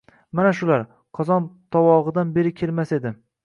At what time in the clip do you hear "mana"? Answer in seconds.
0.37-0.53